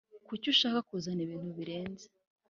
kuki 0.27 0.45
ushaka 0.53 0.79
kuzana 0.89 1.21
ibintu 1.25 1.49
birebire 1.57 2.03